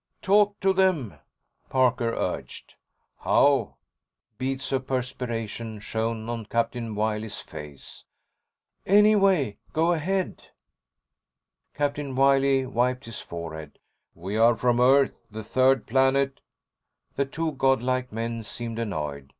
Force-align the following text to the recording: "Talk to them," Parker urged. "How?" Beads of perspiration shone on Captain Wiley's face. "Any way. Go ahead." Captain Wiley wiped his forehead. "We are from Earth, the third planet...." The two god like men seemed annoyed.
"Talk 0.23 0.59
to 0.61 0.73
them," 0.73 1.19
Parker 1.69 2.15
urged. 2.15 2.73
"How?" 3.19 3.75
Beads 4.39 4.71
of 4.73 4.87
perspiration 4.87 5.79
shone 5.79 6.27
on 6.27 6.47
Captain 6.47 6.95
Wiley's 6.95 7.39
face. 7.39 8.03
"Any 8.83 9.15
way. 9.15 9.57
Go 9.73 9.93
ahead." 9.93 10.47
Captain 11.75 12.15
Wiley 12.15 12.65
wiped 12.65 13.05
his 13.05 13.19
forehead. 13.21 13.77
"We 14.15 14.37
are 14.37 14.55
from 14.55 14.79
Earth, 14.79 15.13
the 15.29 15.43
third 15.43 15.85
planet...." 15.85 16.41
The 17.15 17.25
two 17.25 17.51
god 17.51 17.83
like 17.83 18.11
men 18.11 18.41
seemed 18.41 18.79
annoyed. 18.79 19.29